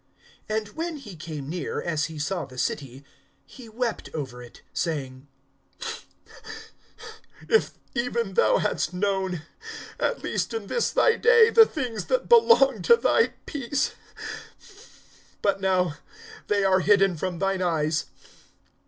[0.49, 3.05] (41)And when he came near, as he saw the city,
[3.45, 5.27] he wept over it, (42)saying:
[7.47, 9.43] If even thou hadst known,
[9.99, 13.93] at least in this thy day, the things that belong to thy peace!
[15.43, 15.97] But now
[16.47, 18.05] they are hidden from thine eyes.